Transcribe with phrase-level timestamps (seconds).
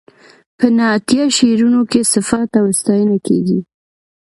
[0.57, 3.59] په نعتیه شعرونو کې صفت او ستاینه کیږي.